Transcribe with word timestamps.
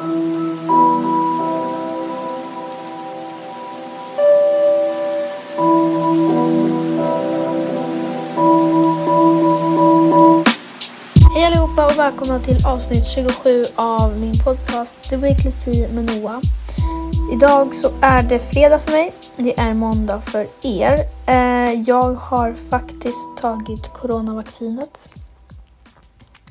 Hej 0.00 0.06
allihopa 11.44 11.86
och 11.86 11.98
välkomna 11.98 12.38
till 12.38 12.66
avsnitt 12.66 13.06
27 13.06 13.64
av 13.76 14.18
min 14.18 14.32
podcast 14.44 15.10
The 15.10 15.16
Weekly 15.16 15.50
Tea 15.50 15.88
med 15.88 16.04
Noah. 16.04 16.40
Idag 17.32 17.74
så 17.74 17.88
är 18.00 18.22
det 18.22 18.38
fredag 18.38 18.78
för 18.78 18.92
mig. 18.92 19.12
Det 19.36 19.58
är 19.58 19.74
måndag 19.74 20.20
för 20.20 20.46
er. 20.62 20.98
Eh, 21.26 21.72
jag 21.72 22.14
har 22.14 22.54
faktiskt 22.70 23.36
tagit 23.36 23.88
coronavaccinet. 23.88 25.08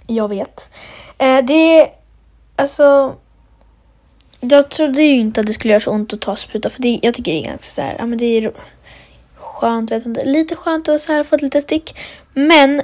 Jag 0.08 0.28
vet. 0.28 0.72
Eh, 1.18 1.46
det 1.46 1.80
är 1.82 1.90
alltså... 2.56 3.16
Jag 4.42 4.70
trodde 4.70 5.04
ju 5.04 5.20
inte 5.20 5.42
att 5.42 5.48
det 5.48 5.54
skulle 5.54 5.72
göra 5.72 5.82
så 5.82 5.92
ont 5.92 6.14
att 6.14 6.22
ta 6.22 6.36
spruta 6.36 6.70
för 6.70 6.82
det, 6.82 7.00
jag 7.02 7.14
tycker 7.14 7.32
det 7.32 7.40
är 7.40 7.46
ganska 7.46 7.82
så 7.82 7.82
här, 7.82 7.96
ja 8.00 8.06
men 8.06 8.18
det 8.18 8.26
är 8.26 8.54
skönt, 9.36 9.92
vet 9.92 10.06
inte, 10.06 10.26
lite 10.26 10.56
skönt 10.56 10.90
att 10.90 11.02
så 11.02 11.14
här 11.14 11.24
få 11.24 11.36
ett 11.36 11.42
litet 11.42 11.64
stick. 11.64 12.00
Men 12.34 12.82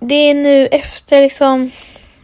det 0.00 0.14
är 0.14 0.34
nu 0.34 0.66
efter 0.66 1.22
liksom 1.22 1.70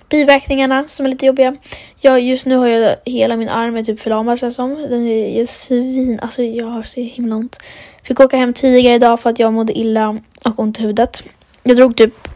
biverkningarna 0.08 0.84
som 0.88 1.06
är 1.06 1.10
lite 1.10 1.26
jobbiga. 1.26 1.56
Jag, 2.00 2.20
just 2.20 2.46
nu 2.46 2.56
har 2.56 2.66
jag 2.66 2.96
hela 3.04 3.36
min 3.36 3.50
arm 3.50 3.76
är 3.76 3.84
typ 3.84 4.00
förlamad 4.00 4.38
känns 4.38 4.56
som. 4.56 4.74
Den 4.74 5.06
är 5.06 5.38
ju 5.38 5.46
svin, 5.46 6.18
alltså 6.22 6.42
jag 6.42 6.66
har 6.66 6.82
så 6.82 7.00
himla 7.00 7.36
ont. 7.36 7.58
Fick 8.02 8.20
åka 8.20 8.36
hem 8.36 8.52
tidigare 8.52 8.94
idag 8.94 9.20
för 9.20 9.30
att 9.30 9.38
jag 9.38 9.52
mådde 9.52 9.78
illa 9.78 10.20
och 10.44 10.58
ont 10.58 10.78
i 10.78 10.82
huvudet. 10.82 11.24
Jag 11.62 11.76
drog 11.76 11.96
typ 11.96 12.28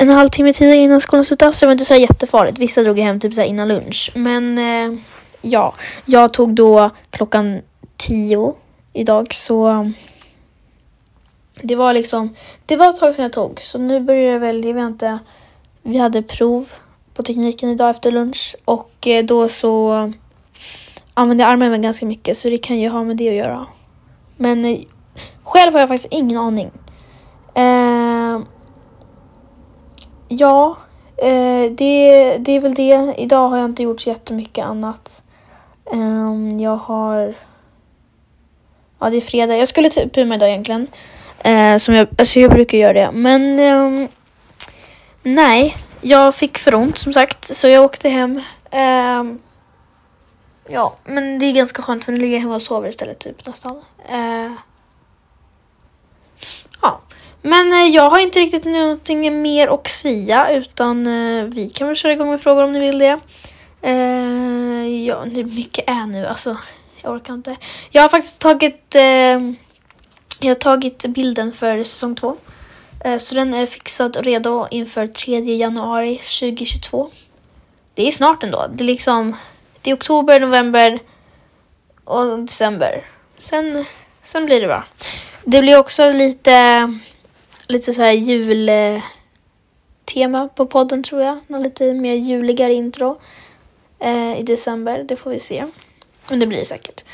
en 0.00 0.08
halvtimme 0.08 0.52
tidigare 0.52 0.76
innan 0.76 1.00
skolan 1.00 1.24
slutade 1.24 1.52
så 1.52 1.64
det 1.64 1.66
var 1.66 1.72
inte 1.72 1.84
så 1.84 1.94
jättefarligt. 1.94 2.58
Vissa 2.58 2.82
drog 2.82 2.98
hem 2.98 3.20
typ 3.20 3.34
så 3.34 3.42
innan 3.42 3.68
lunch. 3.68 4.10
Men 4.14 4.58
eh, 4.58 4.98
ja, 5.42 5.74
jag 6.04 6.32
tog 6.32 6.54
då 6.54 6.90
klockan 7.10 7.60
tio 7.96 8.54
idag 8.92 9.34
så 9.34 9.90
det 11.62 11.76
var 11.76 11.92
liksom, 11.92 12.34
det 12.66 12.76
var 12.76 12.88
ett 12.88 12.96
tag 12.96 13.14
sedan 13.14 13.22
jag 13.22 13.32
tog 13.32 13.60
så 13.60 13.78
nu 13.78 14.00
börjar 14.00 14.32
det 14.32 14.38
väl, 14.38 14.64
jag 14.64 14.74
vet 14.74 14.82
inte, 14.82 15.18
vi 15.82 15.98
hade 15.98 16.22
prov 16.22 16.72
på 17.14 17.22
tekniken 17.22 17.68
idag 17.68 17.90
efter 17.90 18.10
lunch 18.10 18.56
och 18.64 19.06
eh, 19.06 19.24
då 19.24 19.48
så 19.48 20.12
använde 21.14 21.44
jag 21.44 21.52
armen 21.52 21.82
ganska 21.82 22.06
mycket 22.06 22.38
så 22.38 22.48
det 22.50 22.58
kan 22.58 22.78
ju 22.78 22.88
ha 22.88 23.04
med 23.04 23.16
det 23.16 23.28
att 23.28 23.34
göra. 23.34 23.66
Men 24.36 24.64
eh, 24.64 24.78
själv 25.42 25.72
har 25.72 25.80
jag 25.80 25.88
faktiskt 25.88 26.12
ingen 26.12 26.38
aning. 26.38 26.70
Eh, 27.54 28.40
ja, 30.30 30.76
eh, 31.16 31.70
det, 31.70 32.36
det 32.38 32.52
är 32.52 32.60
väl 32.60 32.74
det. 32.74 33.14
Idag 33.18 33.48
har 33.48 33.56
jag 33.56 33.64
inte 33.64 33.82
gjort 33.82 34.00
så 34.00 34.08
jättemycket 34.08 34.64
annat. 34.64 35.22
Um, 35.84 36.58
jag 36.58 36.76
har... 36.76 37.34
Ja, 38.98 39.10
det 39.10 39.16
är 39.16 39.20
fredag. 39.20 39.56
Jag 39.56 39.68
skulle 39.68 39.90
typ 39.90 40.14
puma 40.14 40.34
idag 40.34 40.48
egentligen. 40.48 40.86
Eh, 41.38 41.76
som 41.76 41.94
jag, 41.94 42.08
alltså 42.18 42.40
jag 42.40 42.50
brukar 42.50 42.78
göra 42.78 42.92
det. 42.92 43.10
Men 43.12 43.60
um, 43.60 44.08
nej, 45.22 45.76
jag 46.00 46.34
fick 46.34 46.58
för 46.58 46.74
ont 46.74 46.98
som 46.98 47.12
sagt. 47.12 47.56
Så 47.56 47.68
jag 47.68 47.84
åkte 47.84 48.08
hem. 48.08 48.40
Um, 49.20 49.38
ja, 50.68 50.94
men 51.04 51.38
det 51.38 51.46
är 51.46 51.52
ganska 51.52 51.82
skönt 51.82 52.04
för 52.04 52.12
nu 52.12 52.18
ligger 52.18 52.34
jag 52.34 52.40
hemma 52.40 52.54
och 52.54 52.62
sover 52.62 52.88
istället 52.88 53.18
typ 53.18 53.46
nästan. 53.46 53.76
Uh, 54.12 54.52
men 57.42 57.72
eh, 57.72 57.94
jag 57.94 58.10
har 58.10 58.18
inte 58.18 58.38
riktigt 58.38 58.64
någonting 58.64 59.42
mer 59.42 59.68
att 59.68 59.88
säga 59.88 60.50
utan 60.50 61.06
eh, 61.06 61.44
vi 61.44 61.68
kan 61.68 61.86
väl 61.86 61.96
köra 61.96 62.12
igång 62.12 62.30
med 62.30 62.40
frågor 62.40 62.64
om 62.64 62.72
ni 62.72 62.80
vill 62.80 62.98
det. 62.98 63.18
Eh, 63.82 65.06
ja, 65.06 65.22
hur 65.22 65.44
mycket 65.44 65.84
är 65.88 66.06
nu? 66.06 66.26
Alltså, 66.26 66.56
jag 67.02 67.12
orkar 67.12 67.34
inte. 67.34 67.56
Jag 67.90 68.02
har 68.02 68.08
faktiskt 68.08 68.40
tagit 68.40 68.94
jag 70.42 70.50
har 70.50 70.54
tagit 70.54 71.06
bilden 71.06 71.52
för 71.52 71.84
säsong 71.84 72.14
två. 72.14 72.36
Så 73.18 73.34
den 73.34 73.54
är 73.54 73.66
fixad 73.66 74.16
och 74.16 74.24
redo 74.24 74.66
inför 74.70 75.06
3 75.06 75.40
januari 75.56 76.16
2022. 76.16 77.10
Det 77.94 78.08
är 78.08 78.12
snart 78.12 78.42
ändå. 78.42 78.66
Det 78.74 78.84
är 78.84 78.86
liksom 78.86 79.36
det 79.82 79.90
är 79.90 79.94
oktober, 79.94 80.40
november 80.40 81.00
och 82.04 82.38
december. 82.38 83.04
Sen, 83.38 83.84
sen 84.22 84.46
blir 84.46 84.60
det 84.60 84.66
bra. 84.66 84.84
Det 85.44 85.60
blir 85.60 85.78
också 85.78 86.12
lite, 86.12 86.98
lite 87.70 87.92
så 87.92 88.02
här 88.02 88.12
jultema 88.12 89.08
på 90.48 90.66
podden 90.66 91.02
tror 91.02 91.22
jag. 91.22 91.38
Någon 91.46 91.62
lite 91.62 91.94
mer 91.94 92.14
juligare 92.14 92.74
intro 92.74 93.20
eh, 93.98 94.40
i 94.40 94.42
december. 94.42 95.04
Det 95.08 95.16
får 95.16 95.30
vi 95.30 95.40
se. 95.40 95.64
Men 96.28 96.40
det 96.40 96.46
blir 96.46 96.58
det 96.58 96.64
säkert. 96.64 97.04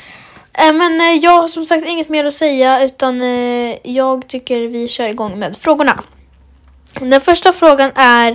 Eh, 0.53 0.73
men 0.73 1.01
eh, 1.01 1.11
jag 1.11 1.41
har 1.41 1.47
som 1.47 1.65
sagt 1.65 1.85
inget 1.87 2.09
mer 2.09 2.25
att 2.25 2.33
säga 2.33 2.83
utan 2.83 3.21
eh, 3.21 3.75
jag 3.83 4.27
tycker 4.27 4.59
vi 4.59 4.87
kör 4.87 5.07
igång 5.07 5.39
med 5.39 5.57
frågorna. 5.57 6.03
Den 6.99 7.21
första 7.21 7.53
frågan 7.53 7.91
är 7.95 8.33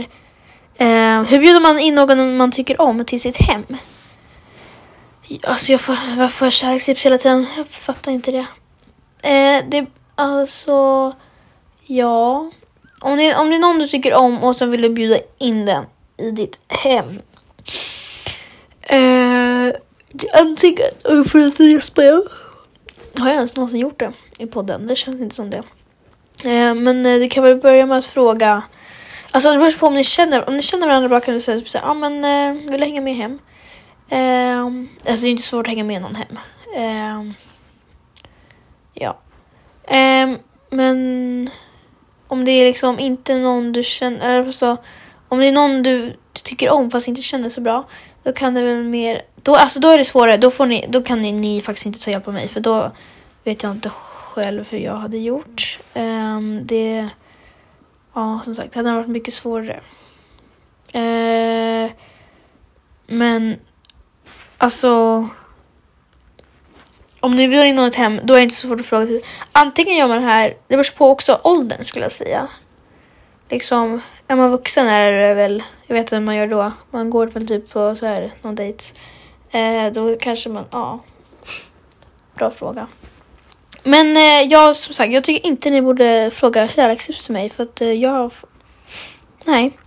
eh, 0.75 1.23
hur 1.23 1.39
bjuder 1.39 1.61
man 1.61 1.79
in 1.79 1.95
någon 1.95 2.37
man 2.37 2.51
tycker 2.51 2.81
om 2.81 3.05
till 3.05 3.21
sitt 3.21 3.37
hem? 3.37 3.65
Alltså 5.43 5.73
jag 5.73 5.81
får, 5.81 5.97
jag 6.19 6.33
får 6.33 6.51
kärlekstips 6.51 7.07
hela 7.07 7.19
tiden. 7.19 7.47
Jag 7.57 7.67
fattar 7.67 8.13
inte 8.13 8.31
det. 8.31 8.47
Eh, 9.29 9.65
det 9.69 9.87
alltså, 10.15 11.13
ja. 11.97 12.51
Om 13.01 13.17
det, 13.17 13.35
om 13.35 13.51
det 13.51 13.57
är 13.57 13.61
någon 13.61 13.79
du 13.79 13.89
tycker 13.89 14.15
om 14.15 14.43
och 14.43 14.57
som 14.57 14.71
vill 14.71 14.83
du 14.83 14.89
bjuda 14.89 15.19
in 15.39 15.67
den 15.67 15.85
i 16.17 16.31
ditt 16.31 16.61
hem. 16.69 17.07
Uh, 18.93 19.75
Antingen 20.41 21.25
för 21.27 21.47
att 21.47 21.61
gäspa. 21.61 22.03
Har 23.19 23.29
jag 23.29 23.35
ens 23.35 23.57
någonsin 23.57 23.81
gjort 23.81 23.99
det 23.99 24.13
i 24.39 24.47
podden? 24.47 24.87
Det 24.87 24.97
känns 24.97 25.17
inte 25.17 25.35
som 25.35 25.51
det. 25.51 25.63
Uh, 26.45 26.75
men 26.75 27.07
uh, 27.07 27.21
du 27.21 27.29
kan 27.29 27.45
väl 27.45 27.57
börja 27.57 27.87
med 27.87 27.99
att 27.99 28.07
fråga. 28.07 28.63
Alltså 29.31 29.53
det 29.53 29.59
beror 29.59 29.79
på 29.79 29.87
om 29.87 29.95
ni 29.95 30.05
känner, 30.05 30.49
om 30.49 30.57
ni 30.57 30.63
känner 30.63 30.87
varandra 30.87 31.09
bra 31.09 31.21
kan 31.21 31.35
du 31.35 31.41
säga 31.41 31.59
typ 31.59 31.69
såhär, 31.69 31.85
ja 31.85 31.91
ah, 31.91 31.95
men 31.95 32.25
uh, 32.25 32.71
vill 32.71 32.81
du 32.81 32.87
hänga 32.87 33.01
med 33.01 33.17
hem? 33.17 33.39
Uh, 34.13 34.87
alltså 35.09 35.23
det 35.23 35.29
är 35.29 35.31
inte 35.31 35.43
svårt 35.43 35.67
att 35.67 35.71
hänga 35.71 35.85
med 35.85 36.03
någon 36.03 36.15
hem. 36.15 36.39
Ja. 38.95 39.19
Men 40.71 41.49
om 42.33 42.45
det 42.45 42.51
är 42.51 42.67
liksom 42.67 42.99
inte 42.99 43.39
någon 43.39 43.73
du 43.73 43.83
känner, 43.83 44.31
eller 44.31 44.47
alltså 44.47 44.77
om 45.29 45.39
det 45.39 45.47
är 45.47 45.53
någon 45.53 45.83
du, 45.83 46.03
du 46.07 46.41
tycker 46.45 46.71
om 46.71 46.91
fast 46.91 47.09
inte 47.09 47.23
känner 47.23 47.49
så 47.49 47.61
bra, 47.61 47.89
då 48.23 48.33
kan 48.33 48.55
det 48.55 48.63
väl 48.63 48.83
mer 48.83 49.23
då, 49.43 49.57
alltså, 49.57 49.81
då 49.81 49.89
är 49.89 49.99
det 49.99 50.05
svårare. 50.05 50.37
Då, 50.37 50.51
får 50.51 50.67
ni, 50.67 50.87
då 50.89 51.03
kan 51.03 51.21
ni, 51.21 51.33
ni 51.33 51.61
faktiskt 51.61 51.87
inte 51.87 52.05
ta 52.05 52.11
hjälp 52.11 52.29
av 52.29 52.35
mig 52.35 52.49
för 52.49 52.61
då 52.61 52.93
vet 53.45 53.63
jag 53.63 53.73
inte 53.73 53.91
själv 53.91 54.69
hur 54.71 54.79
jag 54.79 54.97
hade 54.97 55.19
gjort. 55.19 55.79
Um, 55.95 56.67
det, 56.67 57.09
ja 58.15 58.41
som 58.45 58.55
sagt, 58.55 58.73
det 58.73 58.79
hade 58.79 58.93
varit 58.93 59.09
mycket 59.09 59.35
svårare. 59.35 59.81
Uh, 60.95 61.91
men 63.07 63.57
alltså 64.59 65.29
om 67.23 67.31
ni 67.31 67.47
vill 67.47 67.63
in 67.65 67.77
något 67.77 67.95
hem, 67.95 68.21
då 68.25 68.35
är 68.35 68.39
det 68.39 68.43
inte 68.43 68.55
så 68.55 68.67
svårt 68.67 68.81
att 68.81 68.87
fråga. 68.87 69.21
Antingen 69.53 69.97
gör 69.97 70.09
man 70.09 70.21
det 70.21 70.27
här, 70.27 70.49
det 70.49 70.77
beror 70.77 70.97
på 70.97 71.11
också 71.11 71.41
åldern 71.45 71.85
skulle 71.85 72.05
jag 72.05 72.13
säga. 72.13 72.49
Liksom, 73.49 74.01
är 74.29 74.37
man 74.37 74.51
vuxen 74.51 74.89
är 74.89 75.13
det 75.13 75.35
väl, 75.35 75.63
jag 75.87 75.95
vet 75.95 76.01
inte 76.01 76.15
vad 76.15 76.23
man 76.23 76.37
gör 76.37 76.47
då. 76.47 76.73
Man 76.91 77.11
går 77.11 77.27
väl 77.27 77.49
typ 77.49 77.73
på 77.73 77.95
så 77.95 78.07
här, 78.07 78.35
någon 78.43 78.55
dejt. 78.55 78.85
Eh, 79.51 79.93
då 79.93 80.17
kanske 80.21 80.49
man, 80.49 80.65
ja. 80.71 81.01
Bra 82.35 82.51
fråga. 82.51 82.87
Men 83.83 84.17
eh, 84.17 84.49
jag, 84.49 84.77
som 84.77 84.95
sagt, 84.95 85.13
jag 85.13 85.25
tycker 85.25 85.47
inte 85.47 85.71
ni 85.71 85.83
borde 85.83 86.31
fråga 86.33 86.69
kärlekstips 86.69 87.25
till 87.25 87.33
mig 87.33 87.51
för 87.51 87.63
att 87.63 87.81
eh, 87.81 87.93
jag... 87.93 88.33
Nej. 89.45 89.79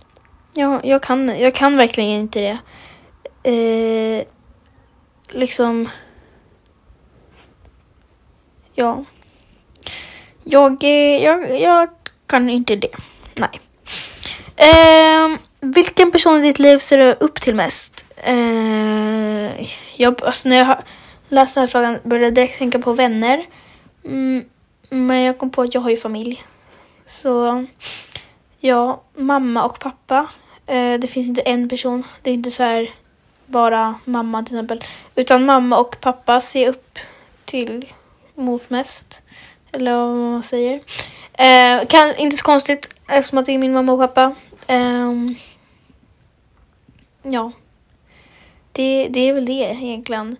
Jag, 0.54 0.84
jag, 0.84 1.02
kan, 1.02 1.38
jag 1.38 1.54
kan 1.54 1.76
verkligen 1.76 2.10
inte 2.10 2.40
det. 2.40 2.58
Eh, 3.50 4.24
liksom... 5.28 5.88
Ja. 8.76 9.04
Jag, 10.44 10.84
eh, 10.84 11.24
jag, 11.24 11.60
jag 11.60 11.88
kan 12.26 12.50
inte 12.50 12.76
det. 12.76 12.96
Nej. 13.34 13.60
Eh, 14.56 15.38
vilken 15.60 16.10
person 16.10 16.38
i 16.38 16.42
ditt 16.42 16.58
liv 16.58 16.78
ser 16.78 16.98
du 16.98 17.12
upp 17.12 17.40
till 17.40 17.54
mest? 17.54 18.04
Eh, 18.16 19.66
jag, 19.96 20.24
alltså 20.24 20.48
när 20.48 20.56
jag 20.56 20.78
läste 21.28 21.60
den 21.60 21.62
här 21.62 21.72
frågan 21.72 21.98
började 22.02 22.26
jag 22.26 22.34
direkt 22.34 22.58
tänka 22.58 22.78
på 22.78 22.92
vänner. 22.92 23.46
Mm, 24.04 24.44
men 24.88 25.22
jag 25.22 25.38
kom 25.38 25.50
på 25.50 25.62
att 25.62 25.74
jag 25.74 25.80
har 25.80 25.90
ju 25.90 25.96
familj. 25.96 26.44
Så 27.04 27.66
ja, 28.60 29.02
mamma 29.16 29.64
och 29.64 29.78
pappa. 29.78 30.28
Eh, 30.66 30.98
det 31.00 31.08
finns 31.08 31.28
inte 31.28 31.40
en 31.40 31.68
person. 31.68 32.04
Det 32.22 32.30
är 32.30 32.34
inte 32.34 32.50
så 32.50 32.62
här 32.62 32.90
bara 33.46 33.94
mamma 34.04 34.42
till 34.42 34.56
exempel. 34.56 34.84
Utan 35.14 35.44
mamma 35.44 35.78
och 35.78 35.96
pappa 36.00 36.40
ser 36.40 36.68
upp 36.68 36.98
till 37.44 37.86
mot 38.36 38.70
mest. 38.70 39.22
Eller 39.72 39.96
vad 39.96 40.16
man 40.16 40.42
säger. 40.42 40.80
Eh, 41.32 41.86
kan, 41.86 42.16
inte 42.16 42.36
så 42.36 42.44
konstigt 42.44 42.94
eftersom 43.08 43.38
att 43.38 43.46
det 43.46 43.52
är 43.52 43.58
min 43.58 43.72
mamma 43.72 43.92
och 43.92 43.98
pappa. 43.98 44.34
Eh, 44.66 45.12
ja. 47.22 47.52
det, 48.72 49.08
det 49.10 49.20
är 49.20 49.32
väl 49.32 49.46
det 49.46 49.52
egentligen. 49.52 50.36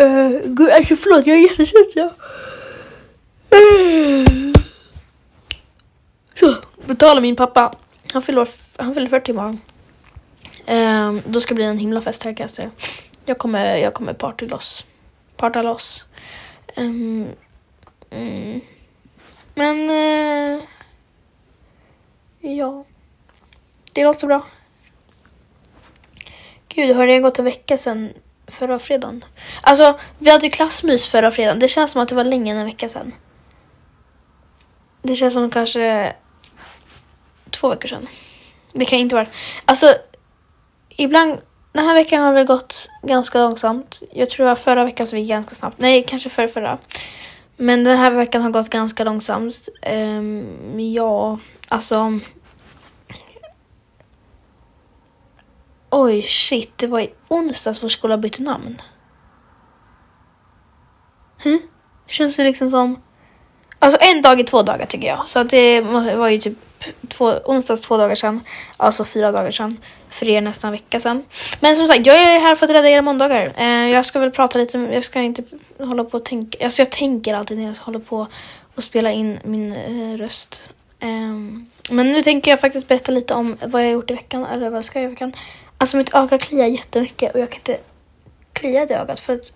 Uh, 0.00 0.40
gud, 0.44 0.70
alltså 0.70 0.96
förlåt, 0.96 1.26
jag 1.26 1.36
är 1.36 1.42
jättetrött. 1.42 1.92
Ja. 1.94 2.10
Uh. 3.54 4.52
Så, 6.34 6.54
betala 6.86 7.20
min 7.20 7.36
pappa. 7.36 7.74
Han 8.12 8.22
fyller, 8.22 8.48
han 8.82 8.94
fyller 8.94 9.08
40 9.08 9.30
imorgon. 9.30 9.60
Uh, 10.70 11.20
då 11.26 11.40
ska 11.40 11.48
det 11.48 11.54
bli 11.54 11.64
en 11.64 11.78
himla 11.78 12.00
fest 12.00 12.24
här 12.24 12.36
kan 12.36 12.44
jag 12.44 12.50
säga. 12.50 12.70
Jag 13.24 13.38
kommer, 13.38 13.76
jag 13.76 13.94
kommer 13.94 14.12
party 14.12 14.46
loss. 14.46 14.86
Parta 15.36 15.62
loss. 15.62 16.04
Um, 16.76 17.28
mm. 18.10 18.60
Men... 19.54 19.90
Uh, 19.90 20.62
ja. 22.40 22.84
Det 23.92 24.04
låter 24.04 24.26
bra. 24.26 24.46
Gud, 26.68 26.96
har 26.96 27.06
det 27.06 27.18
gått 27.18 27.38
en 27.38 27.44
vecka 27.44 27.76
sedan 27.78 28.12
förra 28.46 28.78
fredagen? 28.78 29.24
Alltså, 29.62 29.98
vi 30.18 30.30
hade 30.30 30.48
klassmys 30.48 31.08
förra 31.08 31.30
fredagen. 31.30 31.58
Det 31.58 31.68
känns 31.68 31.92
som 31.92 32.02
att 32.02 32.08
det 32.08 32.14
var 32.14 32.24
längre 32.24 32.54
än 32.54 32.60
en 32.60 32.66
vecka 32.66 32.88
sedan. 32.88 33.14
Det 35.02 35.16
känns 35.16 35.34
som 35.34 35.50
kanske 35.50 36.14
två 37.50 37.68
veckor 37.68 37.88
sedan. 37.88 38.08
Det 38.72 38.84
kan 38.84 38.98
inte 38.98 39.14
vara. 39.14 39.26
Alltså, 39.64 39.94
ibland... 40.88 41.40
Den 41.72 41.84
här 41.84 41.94
veckan 41.94 42.24
har 42.24 42.32
väl 42.32 42.46
gått 42.46 42.90
ganska 43.02 43.38
långsamt. 43.38 44.02
Jag 44.12 44.30
tror 44.30 44.48
att 44.48 44.60
förra 44.60 44.84
veckan 44.84 45.06
så 45.06 45.16
gick 45.16 45.28
ganska 45.28 45.54
snabbt. 45.54 45.78
Nej, 45.78 46.04
kanske 46.08 46.30
förra, 46.30 46.48
förra. 46.48 46.78
Men 47.56 47.84
den 47.84 47.98
här 47.98 48.10
veckan 48.10 48.42
har 48.42 48.50
gått 48.50 48.68
ganska 48.68 49.04
långsamt. 49.04 49.68
Um, 49.92 50.80
ja, 50.80 51.38
alltså... 51.68 52.20
Oj, 55.90 56.22
shit, 56.22 56.78
det 56.78 56.86
var 56.86 57.00
i 57.00 57.10
onsdags 57.28 57.82
vår 57.82 57.88
skola 57.88 58.18
bytte 58.18 58.42
namn. 58.42 58.80
Hm? 61.44 61.60
Känns 62.06 62.36
det 62.36 62.44
liksom 62.44 62.70
som... 62.70 63.02
Alltså 63.78 63.98
en 64.00 64.22
dag 64.22 64.40
i 64.40 64.44
två 64.44 64.62
dagar 64.62 64.86
tycker 64.86 65.08
jag. 65.08 65.28
Så 65.28 65.38
att 65.38 65.50
det 65.50 65.80
var 66.16 66.28
ju 66.28 66.38
typ 66.38 66.58
två, 67.08 67.34
onsdags 67.44 67.80
två 67.80 67.96
dagar 67.96 68.14
sedan. 68.14 68.40
Alltså 68.76 69.04
fyra 69.04 69.32
dagar 69.32 69.50
sedan. 69.50 69.76
För 70.08 70.28
er 70.28 70.40
nästan 70.40 70.68
en 70.68 70.72
vecka 70.72 71.00
sedan. 71.00 71.24
Men 71.60 71.76
som 71.76 71.86
sagt, 71.86 72.06
jag 72.06 72.16
är 72.16 72.40
här 72.40 72.54
för 72.54 72.66
att 72.66 72.72
rädda 72.72 72.88
era 72.88 73.02
måndagar. 73.02 73.52
Eh, 73.56 73.90
jag 73.90 74.04
ska 74.04 74.18
väl 74.18 74.30
prata 74.30 74.58
lite, 74.58 74.78
jag 74.78 75.04
ska 75.04 75.20
inte 75.20 75.42
hålla 75.78 76.04
på 76.04 76.16
och 76.16 76.24
tänka. 76.24 76.64
Alltså 76.64 76.82
jag 76.82 76.90
tänker 76.90 77.34
alltid 77.34 77.58
när 77.58 77.66
jag 77.66 77.74
håller 77.74 77.98
på 77.98 78.26
och 78.74 78.82
spela 78.82 79.12
in 79.12 79.38
min 79.44 79.72
eh, 79.72 80.16
röst. 80.16 80.72
Eh, 81.00 81.08
men 81.90 82.12
nu 82.12 82.22
tänker 82.22 82.50
jag 82.50 82.60
faktiskt 82.60 82.88
berätta 82.88 83.12
lite 83.12 83.34
om 83.34 83.56
vad 83.60 83.82
jag 83.82 83.88
har 83.88 83.92
gjort 83.92 84.10
i 84.10 84.14
veckan. 84.14 84.44
Eller 84.44 84.70
vad 84.70 84.76
jag 84.76 84.84
ska 84.84 84.98
göra 84.98 85.06
i 85.06 85.10
veckan. 85.10 85.32
Alltså 85.78 85.96
mitt 85.96 86.14
öga 86.14 86.38
kliar 86.38 86.66
jättemycket 86.66 87.34
och 87.34 87.40
jag 87.40 87.50
kan 87.50 87.58
inte 87.58 87.78
klia 88.52 88.86
det 88.86 88.94
ögat 88.94 89.20
för 89.20 89.34
att 89.34 89.52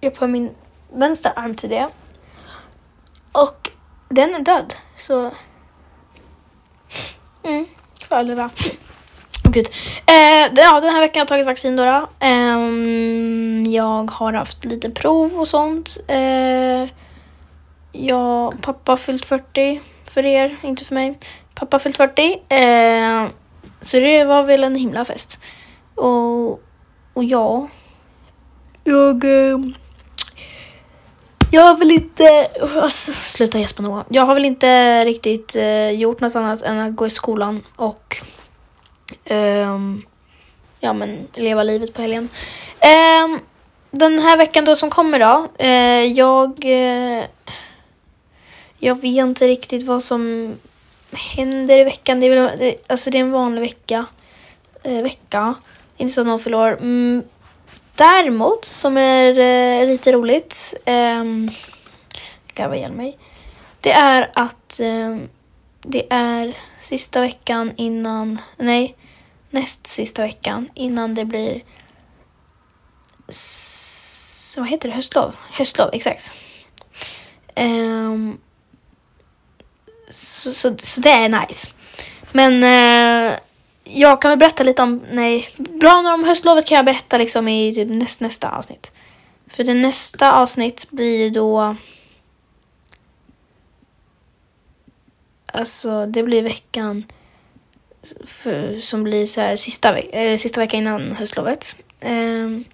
jag 0.00 0.14
på 0.14 0.26
min 0.26 0.50
vänstra 0.92 1.32
arm 1.32 1.54
till 1.54 1.70
det. 1.70 1.88
Och 3.32 3.70
den 4.08 4.34
är 4.34 4.38
död. 4.38 4.74
Så... 4.96 5.30
Mm, 7.42 7.66
för 8.08 8.22
leva. 8.22 8.50
Oh, 9.44 9.50
gud. 9.52 9.68
Eh, 10.06 10.54
ja, 10.56 10.80
den 10.80 10.94
här 10.94 11.00
veckan 11.00 11.20
har 11.20 11.22
jag 11.22 11.28
tagit 11.28 11.46
vaccin 11.46 11.76
då. 11.76 11.84
då. 11.84 12.08
Eh, 12.26 12.58
jag 13.74 14.10
har 14.10 14.32
haft 14.32 14.64
lite 14.64 14.90
prov 14.90 15.40
och 15.40 15.48
sånt. 15.48 15.98
Eh, 16.08 16.88
jag, 17.92 18.62
pappa 18.62 18.92
har 18.92 18.96
fyllt 18.96 19.24
40 19.24 19.80
för 20.04 20.26
er, 20.26 20.56
inte 20.62 20.84
för 20.84 20.94
mig. 20.94 21.18
Pappa 21.54 21.74
har 21.74 21.80
fyllt 21.80 21.96
40. 21.96 22.32
Eh, 22.48 23.26
så 23.80 23.96
det 23.96 24.24
var 24.24 24.42
väl 24.42 24.64
en 24.64 24.74
himla 24.74 25.04
fest. 25.04 25.40
Och, 25.94 26.50
och 27.14 27.24
ja, 27.24 27.68
jag... 28.84 29.24
Ehm, 29.24 29.74
jag 31.52 31.62
har 31.62 31.76
väl 31.76 31.90
inte... 31.90 32.48
Alltså, 32.82 33.12
sluta 33.12 33.58
gäspa 33.58 33.82
Noah. 33.82 34.04
Jag 34.08 34.22
har 34.22 34.34
väl 34.34 34.44
inte 34.44 35.04
riktigt 35.04 35.56
eh, 35.56 35.90
gjort 35.90 36.20
något 36.20 36.36
annat 36.36 36.62
än 36.62 36.78
att 36.78 36.96
gå 36.96 37.06
i 37.06 37.10
skolan 37.10 37.62
och 37.76 38.16
um, 39.30 40.02
ja, 40.80 40.92
men 40.92 41.28
leva 41.34 41.62
livet 41.62 41.94
på 41.94 42.02
helgen. 42.02 42.28
Um, 43.24 43.40
den 43.90 44.18
här 44.18 44.36
veckan 44.36 44.64
då 44.64 44.76
som 44.76 44.90
kommer 44.90 45.18
då. 45.18 45.48
Eh, 45.58 46.04
jag... 46.04 46.64
Eh, 46.64 47.24
jag 48.82 48.94
vet 48.94 49.04
inte 49.04 49.48
riktigt 49.48 49.86
vad 49.86 50.02
som 50.02 50.54
händer 51.12 51.78
i 51.78 51.84
veckan. 51.84 52.20
Det 52.20 52.26
är, 52.26 52.40
väl, 52.40 52.58
det, 52.58 52.76
alltså 52.86 53.10
det 53.10 53.18
är 53.18 53.20
en 53.20 53.30
vanlig 53.30 53.60
vecka. 53.60 54.06
Eh, 54.82 55.02
vecka. 55.02 55.54
Inte 55.96 56.12
så 56.12 56.20
att 56.20 56.26
någon 56.26 56.40
förlorar. 56.40 56.72
Mm, 56.72 57.22
däremot, 58.00 58.64
som 58.64 58.96
är 58.96 59.38
eh, 59.38 59.86
lite 59.86 60.12
roligt, 60.12 60.74
eh, 60.84 61.24
garva 62.54 62.76
ihjäl 62.76 62.92
mig, 62.92 63.18
det 63.80 63.92
är 63.92 64.30
att 64.34 64.80
eh, 64.80 65.16
det 65.82 66.06
är 66.10 66.56
sista 66.80 67.20
veckan 67.20 67.72
innan, 67.76 68.38
nej, 68.56 68.96
näst 69.50 69.86
sista 69.86 70.22
veckan 70.22 70.68
innan 70.74 71.14
det 71.14 71.24
blir 71.24 71.62
s 73.28 74.54
vad 74.58 74.68
heter 74.68 74.88
det? 74.88 74.94
Höstlov? 74.94 75.36
Höstlov, 75.52 75.90
exakt. 75.92 76.34
Um, 77.56 78.38
så, 80.10 80.52
så, 80.52 80.76
så, 80.78 81.00
det 81.00 81.10
är 81.10 81.28
nice. 81.28 81.68
Men 82.32 82.54
uh, 82.64 83.38
jag 83.94 84.22
kan 84.22 84.28
väl 84.28 84.38
berätta 84.38 84.62
lite 84.62 84.82
om, 84.82 85.02
nej, 85.12 85.48
planer 85.80 86.14
om 86.14 86.24
höstlovet 86.24 86.66
kan 86.66 86.76
jag 86.76 86.84
berätta 86.84 87.16
liksom 87.16 87.48
i 87.48 87.74
typ 87.74 87.88
näst, 87.88 88.20
nästa 88.20 88.50
avsnitt. 88.50 88.92
För 89.46 89.64
det 89.64 89.74
nästa 89.74 90.32
avsnitt 90.32 90.90
blir 90.90 91.30
då... 91.30 91.76
Alltså 95.52 96.06
det 96.06 96.22
blir 96.22 96.42
veckan 96.42 97.04
för, 98.24 98.80
som 98.80 99.04
blir 99.04 99.26
så 99.26 99.40
här 99.40 99.56
sista, 99.56 99.98
äh, 99.98 100.36
sista 100.36 100.60
veckan 100.60 100.80
innan 100.80 101.12
höstlovet. 101.12 101.74
Ehm, 102.00 102.64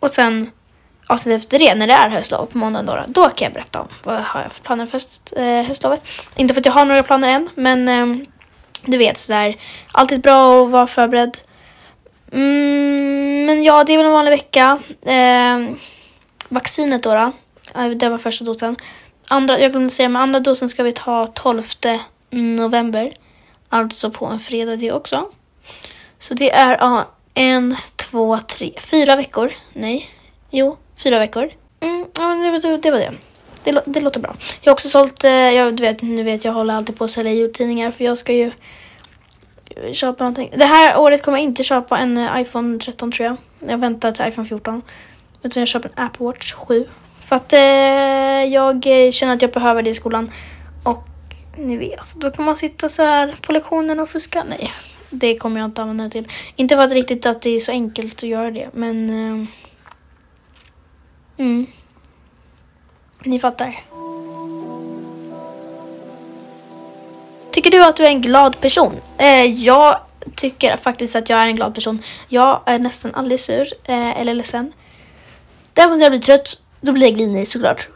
och 0.00 0.10
sen 0.10 0.50
avsnittet 1.06 1.42
efter 1.42 1.58
det, 1.58 1.74
när 1.74 1.86
det 1.86 1.92
är 1.92 2.08
höstlov 2.10 2.46
på 2.46 2.58
måndag 2.58 2.82
då, 2.82 3.04
då 3.08 3.30
kan 3.30 3.46
jag 3.46 3.52
berätta 3.52 3.80
om 3.80 3.88
vad 4.02 4.14
har 4.14 4.40
jag 4.40 4.44
har 4.44 4.50
för 4.50 4.62
planer 4.62 4.86
för 4.86 4.92
höst, 4.92 5.32
äh, 5.36 5.62
höstlovet. 5.62 6.04
Inte 6.36 6.54
för 6.54 6.60
att 6.60 6.66
jag 6.66 6.72
har 6.72 6.84
några 6.84 7.02
planer 7.02 7.28
än, 7.28 7.48
men 7.54 7.88
um, 7.88 8.26
du 8.86 8.98
vet 8.98 9.18
sådär, 9.18 9.56
alltid 9.92 10.20
bra 10.20 10.64
att 10.64 10.70
vara 10.70 10.86
förberedd. 10.86 11.38
Mm, 12.32 13.44
men 13.46 13.62
ja, 13.62 13.84
det 13.84 13.92
är 13.92 13.96
väl 13.96 14.06
en 14.06 14.12
vanlig 14.12 14.30
vecka. 14.30 14.78
Eh, 15.02 15.76
vaccinet 16.48 17.02
då, 17.02 17.14
då, 17.14 17.32
eh, 17.80 17.88
det 17.88 18.08
var 18.08 18.18
första 18.18 18.44
dosen. 18.44 18.76
Andra, 19.28 19.60
jag 19.60 19.70
glömde 19.70 19.90
säga, 19.90 20.08
men 20.08 20.22
andra 20.22 20.40
dosen 20.40 20.68
ska 20.68 20.82
vi 20.82 20.92
ta 20.92 21.26
12 21.26 21.62
november. 22.30 23.12
Alltså 23.68 24.10
på 24.10 24.26
en 24.26 24.40
fredag 24.40 24.76
det 24.76 24.92
också. 24.92 25.28
Så 26.18 26.34
det 26.34 26.50
är 26.50 26.76
ja, 26.80 27.10
en, 27.34 27.76
två, 27.96 28.38
tre, 28.38 28.72
fyra 28.78 29.16
veckor. 29.16 29.52
Nej, 29.72 30.10
jo, 30.50 30.76
fyra 31.02 31.18
veckor. 31.18 31.50
Mm, 31.80 32.06
det, 32.14 32.68
det, 32.68 32.76
det 32.76 32.90
var 32.90 32.98
det. 32.98 33.12
Det, 33.64 33.82
det 33.86 34.00
låter 34.00 34.20
bra. 34.20 34.36
Jag 34.60 34.70
har 34.70 34.74
också 34.74 34.88
sålt, 34.88 35.24
eh, 35.24 35.30
jag, 35.30 35.76
du 35.76 35.82
vet, 35.82 36.02
nu 36.02 36.22
vet 36.22 36.44
jag 36.44 36.52
håller 36.52 36.74
alltid 36.74 36.96
på 36.96 37.04
att 37.04 37.10
sälja 37.10 37.32
jultidningar 37.32 37.90
för 37.90 38.04
jag 38.04 38.18
ska 38.18 38.32
ju 38.32 38.52
köpa 39.92 40.24
någonting. 40.24 40.50
Det 40.56 40.64
här 40.64 40.98
året 40.98 41.22
kommer 41.22 41.38
jag 41.38 41.44
inte 41.44 41.62
köpa 41.62 41.98
en 41.98 42.18
eh, 42.18 42.40
iPhone 42.40 42.78
13 42.78 43.12
tror 43.12 43.26
jag. 43.26 43.36
Jag 43.70 43.78
väntar 43.78 44.12
till 44.12 44.24
iPhone 44.26 44.48
14. 44.48 44.82
Utan 45.42 45.60
jag 45.60 45.68
köper 45.68 45.90
en 45.96 46.04
Apple 46.04 46.26
Watch 46.26 46.52
7. 46.52 46.86
För 47.20 47.36
att 47.36 47.52
eh, 47.52 47.60
jag 48.54 49.06
eh, 49.06 49.10
känner 49.10 49.34
att 49.34 49.42
jag 49.42 49.50
behöver 49.50 49.82
det 49.82 49.90
i 49.90 49.94
skolan. 49.94 50.30
Och 50.82 51.04
ni 51.58 51.76
vet, 51.76 52.14
då 52.14 52.30
kan 52.30 52.44
man 52.44 52.56
sitta 52.56 52.88
så 52.88 53.02
här 53.02 53.36
på 53.42 53.52
lektionen 53.52 54.00
och 54.00 54.08
fuska. 54.08 54.44
Nej, 54.48 54.72
det 55.10 55.38
kommer 55.38 55.60
jag 55.60 55.68
inte 55.68 55.82
använda 55.82 56.04
det 56.04 56.10
till. 56.10 56.28
Inte 56.56 56.76
för 56.76 56.82
att 56.82 56.92
riktigt 56.92 57.26
att 57.26 57.42
det 57.42 57.50
är 57.50 57.58
så 57.58 57.72
enkelt 57.72 58.14
att 58.14 58.22
göra 58.28 58.50
det, 58.50 58.68
men... 58.72 59.10
Eh, 59.10 59.46
mm. 61.36 61.66
Ni 63.24 63.38
fattar. 63.38 63.80
Tycker 67.50 67.70
du 67.70 67.84
att 67.84 67.96
du 67.96 68.04
är 68.04 68.08
en 68.08 68.20
glad 68.20 68.60
person? 68.60 68.92
Eh, 69.18 69.44
jag 69.44 70.00
tycker 70.34 70.76
faktiskt 70.76 71.16
att 71.16 71.30
jag 71.30 71.38
är 71.38 71.46
en 71.46 71.56
glad 71.56 71.74
person. 71.74 72.02
Jag 72.28 72.62
är 72.66 72.78
nästan 72.78 73.14
aldrig 73.14 73.40
sur 73.40 73.72
eh, 73.84 74.20
eller 74.20 74.34
ledsen. 74.34 74.72
Däremot 75.72 75.98
när 75.98 76.04
jag 76.04 76.12
blir 76.12 76.20
trött, 76.20 76.60
då 76.80 76.92
blir 76.92 77.06
jag 77.06 77.18
grinig 77.18 77.48
såklart. 77.48 77.88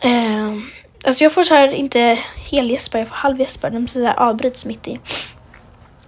Eh, 0.00 0.56
alltså 1.04 1.24
jag 1.24 1.32
får 1.32 1.42
så 1.42 1.54
här 1.54 1.68
inte 1.68 2.18
helgäspar, 2.50 2.98
jag 2.98 3.08
får 3.08 3.16
halvgäspar. 3.16 3.70
De 3.70 3.88
så 3.88 4.04
här 4.04 4.16
avbryts 4.16 4.64
mitt 4.64 4.88
i. 4.88 5.00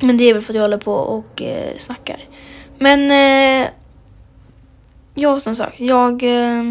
Men 0.01 0.17
det 0.17 0.25
är 0.25 0.35
väl 0.35 0.43
för 0.43 0.53
att 0.53 0.57
jag 0.57 0.63
håller 0.63 0.79
på 0.79 0.95
och 0.95 1.43
eh, 1.43 1.77
snackar. 1.77 2.25
Men 2.79 3.11
eh, 3.11 3.69
ja, 5.15 5.41
som 5.41 5.57
sagt, 5.57 5.81
jag 5.81 6.23
eh, 6.23 6.63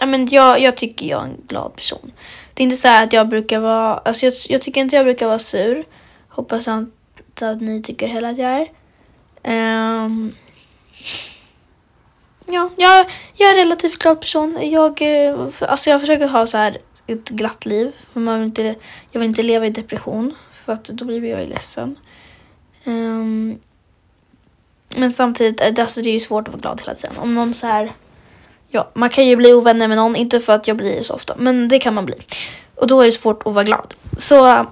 Ja, 0.00 0.06
men 0.06 0.26
jag, 0.30 0.60
jag 0.60 0.76
tycker 0.76 1.06
jag 1.06 1.20
är 1.20 1.24
en 1.24 1.36
glad 1.46 1.76
person. 1.76 2.12
Det 2.54 2.62
är 2.62 2.64
inte 2.64 2.76
så 2.76 2.88
att 2.88 3.12
jag 3.12 3.28
brukar 3.28 3.60
vara... 3.60 3.94
Alltså 3.94 4.26
jag, 4.26 4.34
jag 4.48 4.62
tycker 4.62 4.80
inte 4.80 4.96
jag 4.96 5.04
brukar 5.04 5.26
vara 5.26 5.38
sur. 5.38 5.84
Hoppas 6.28 6.68
inte 6.68 7.50
att 7.50 7.60
ni 7.60 7.82
tycker 7.82 8.08
heller 8.08 8.30
att 8.30 8.38
jag 8.38 8.50
är. 8.50 8.68
Um, 10.04 10.34
ja, 12.46 12.70
jag, 12.76 13.06
jag 13.36 13.48
är 13.48 13.52
en 13.52 13.58
relativt 13.58 13.98
glad 13.98 14.20
person. 14.20 14.58
Jag, 14.62 15.02
eh, 15.02 15.38
alltså 15.60 15.90
jag 15.90 16.00
försöker 16.00 16.28
ha 16.28 16.46
så 16.46 16.56
här 16.56 16.78
ett 17.06 17.28
glatt 17.28 17.66
liv. 17.66 17.92
För 18.12 18.20
man 18.20 18.38
vill 18.38 18.48
inte, 18.48 18.74
jag 19.10 19.20
vill 19.20 19.28
inte 19.28 19.42
leva 19.42 19.66
i 19.66 19.70
depression 19.70 20.34
för 20.52 20.72
att 20.72 20.84
då 20.84 21.04
blir 21.04 21.24
jag 21.24 21.40
ju 21.40 21.46
ledsen. 21.46 21.96
Um, 22.84 23.58
men 24.96 25.12
samtidigt, 25.12 25.60
eh, 25.60 25.84
alltså 25.84 26.02
det 26.02 26.10
är 26.10 26.14
ju 26.14 26.20
svårt 26.20 26.48
att 26.48 26.54
vara 26.54 26.60
glad 26.60 26.80
hela 26.80 26.94
tiden. 26.94 27.18
Om 27.18 27.34
någon 27.34 27.54
så 27.54 27.66
här, 27.66 27.92
ja, 28.68 28.90
man 28.94 29.10
kan 29.10 29.26
ju 29.26 29.36
bli 29.36 29.52
ovänner 29.52 29.88
med 29.88 29.96
någon, 29.96 30.16
inte 30.16 30.40
för 30.40 30.52
att 30.52 30.68
jag 30.68 30.76
blir 30.76 31.02
så 31.02 31.14
ofta, 31.14 31.34
men 31.36 31.68
det 31.68 31.78
kan 31.78 31.94
man 31.94 32.06
bli. 32.06 32.14
Och 32.74 32.86
då 32.86 33.00
är 33.00 33.06
det 33.06 33.12
svårt 33.12 33.46
att 33.46 33.54
vara 33.54 33.64
glad. 33.64 33.94
Så 34.16 34.66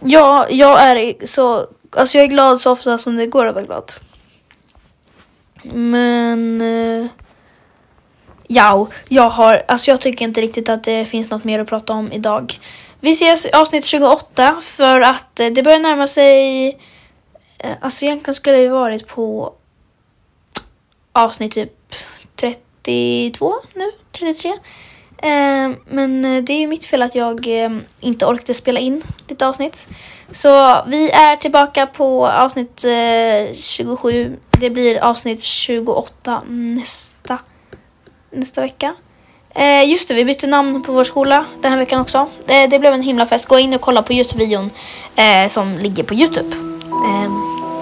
ja, 0.00 0.46
jag 0.50 0.82
är 0.82 1.26
så, 1.26 1.66
alltså 1.96 2.18
jag 2.18 2.24
är 2.24 2.28
glad 2.28 2.60
så 2.60 2.72
ofta 2.72 2.98
som 2.98 3.16
det 3.16 3.26
går 3.26 3.46
att 3.46 3.54
vara 3.54 3.64
glad. 3.64 3.92
Men 5.62 6.60
eh, 6.60 7.06
ja, 8.46 8.88
jag 9.08 9.30
har, 9.30 9.62
alltså 9.68 9.90
jag 9.90 10.00
tycker 10.00 10.24
inte 10.24 10.40
riktigt 10.40 10.68
att 10.68 10.84
det 10.84 11.04
finns 11.04 11.30
något 11.30 11.44
mer 11.44 11.58
att 11.58 11.68
prata 11.68 11.92
om 11.92 12.12
idag. 12.12 12.54
Vi 13.00 13.10
ses 13.10 13.46
i 13.46 13.52
avsnitt 13.52 13.84
28 13.84 14.56
för 14.62 15.00
att 15.00 15.40
eh, 15.40 15.46
det 15.46 15.62
börjar 15.62 15.78
närma 15.78 16.06
sig, 16.06 16.68
eh, 17.58 17.76
alltså 17.80 18.04
egentligen 18.04 18.34
skulle 18.34 18.58
vi 18.58 18.68
varit 18.68 19.06
på 19.06 19.52
avsnitt 21.12 21.52
typ 21.52 21.72
30. 22.36 22.65
32 22.86 23.54
nu, 23.74 23.92
33. 24.12 24.52
Eh, 25.18 25.70
men 25.88 26.24
eh, 26.24 26.42
det 26.42 26.52
är 26.52 26.58
ju 26.58 26.66
mitt 26.66 26.84
fel 26.84 27.02
att 27.02 27.14
jag 27.14 27.64
eh, 27.64 27.70
inte 28.00 28.26
orkade 28.26 28.54
spela 28.54 28.80
in 28.80 29.02
ditt 29.26 29.42
avsnitt. 29.42 29.88
Så 30.30 30.82
vi 30.86 31.10
är 31.10 31.36
tillbaka 31.36 31.86
på 31.86 32.28
avsnitt 32.28 32.84
eh, 32.84 33.54
27. 33.54 34.36
Det 34.60 34.70
blir 34.70 35.04
avsnitt 35.04 35.42
28 35.42 36.42
nästa, 36.48 37.38
nästa 38.30 38.60
vecka. 38.60 38.94
Eh, 39.50 39.90
just 39.90 40.08
det, 40.08 40.14
vi 40.14 40.24
bytte 40.24 40.46
namn 40.46 40.82
på 40.82 40.92
vår 40.92 41.04
skola 41.04 41.44
den 41.62 41.72
här 41.72 41.78
veckan 41.78 42.00
också. 42.00 42.28
det 42.46 42.78
blev 42.78 42.94
en 42.94 43.02
himla 43.02 43.26
fest. 43.26 43.46
Gå 43.46 43.58
in 43.58 43.74
och 43.74 43.80
kolla 43.80 44.02
på 44.02 44.12
Youtube-videon 44.12 44.70
som 45.48 45.78
ligger 45.78 46.02
på 46.02 46.14
Youtube. 46.14 46.56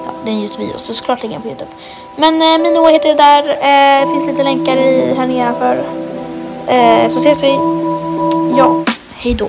ja, 0.06 0.12
det 0.24 0.30
är 0.30 0.34
en 0.34 0.40
Youtube-video 0.40 0.78
så 0.78 0.94
såklart 0.94 1.22
ligger 1.22 1.34
den 1.34 1.42
på 1.42 1.48
Youtube. 1.48 1.70
Men 2.16 2.42
eh, 2.42 2.58
Mino 2.62 2.86
heter 2.86 3.08
det 3.08 3.14
där. 3.14 4.02
Eh, 4.02 4.10
finns 4.10 4.26
lite 4.26 4.42
länkar 4.42 4.76
i 4.76 5.14
här 5.18 5.26
nedanför. 5.26 5.76
Eh, 6.66 7.08
så 7.08 7.18
ses 7.18 7.42
vi. 7.42 7.58
Ja, 8.58 8.84
hej 9.24 9.34
då. 9.34 9.48